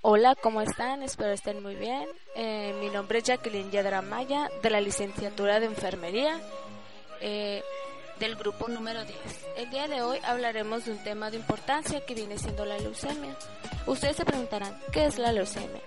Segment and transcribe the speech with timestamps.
[0.00, 1.02] Hola, ¿cómo están?
[1.02, 2.06] Espero estén muy bien.
[2.36, 6.40] Eh, mi nombre es Jacqueline Yadra Maya, de la licenciatura de Enfermería,
[7.20, 7.64] eh,
[8.20, 9.18] del grupo número 10.
[9.56, 13.34] El día de hoy hablaremos de un tema de importancia que viene siendo la leucemia.
[13.86, 15.80] Ustedes se preguntarán, ¿qué es la leucemia?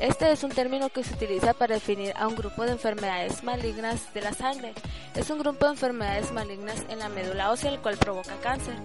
[0.00, 4.14] Este es un término que se utiliza para definir a un grupo de enfermedades malignas
[4.14, 4.72] de la sangre.
[5.14, 8.76] Es un grupo de enfermedades malignas en la médula ósea, el cual provoca cáncer,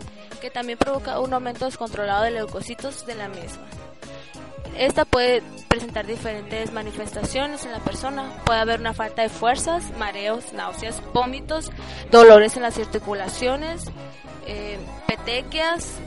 [0.42, 3.66] que también provoca un aumento descontrolado de leucocitos de la misma.
[4.78, 8.32] Esta puede presentar diferentes manifestaciones en la persona.
[8.46, 11.72] Puede haber una falta de fuerzas, mareos, náuseas, vómitos,
[12.12, 13.86] dolores en las articulaciones,
[14.48, 16.00] eh, petequias,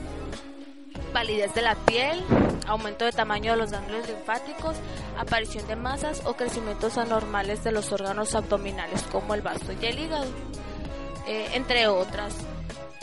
[1.13, 2.23] palidez de la piel,
[2.67, 4.77] aumento de tamaño de los ganglios linfáticos,
[5.19, 9.99] aparición de masas o crecimientos anormales de los órganos abdominales como el vaso y el
[9.99, 10.27] hígado,
[11.27, 12.35] eh, entre otras.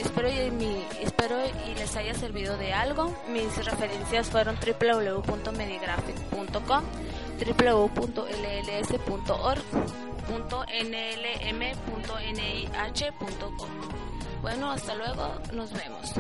[0.04, 0.52] Espero y,
[1.76, 3.16] les haya servido de algo.
[3.30, 6.84] Mis referencias fueron www.medigraphic.com,
[7.58, 9.62] www.lls.org,
[10.84, 11.70] .nlm.nih.com.
[14.42, 16.14] Bueno, hasta luego, nos vemos.